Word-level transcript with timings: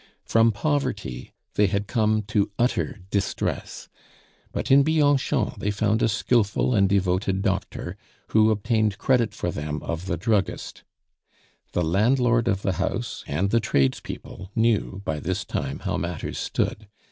From 0.25 0.51
poverty 0.51 1.31
they 1.53 1.67
had 1.67 1.85
come 1.85 2.23
to 2.23 2.49
utter 2.57 3.01
distress; 3.11 3.87
but 4.51 4.71
in 4.71 4.81
Bianchon 4.81 5.53
they 5.59 5.69
found 5.69 6.01
a 6.01 6.09
skilful 6.09 6.73
and 6.73 6.89
devoted 6.89 7.43
doctor, 7.43 7.97
who 8.29 8.49
obtained 8.49 8.97
credit 8.97 9.31
for 9.35 9.51
them 9.51 9.79
of 9.83 10.07
the 10.07 10.17
druggist. 10.17 10.83
The 11.73 11.83
landlord 11.83 12.47
of 12.47 12.63
the 12.63 12.77
house 12.81 13.23
and 13.27 13.51
the 13.51 13.59
tradespeople 13.59 14.49
knew 14.55 15.03
by 15.05 15.19
this 15.19 15.45
time 15.45 15.77
how 15.81 15.97
matters 15.97 16.39
stood. 16.39 16.87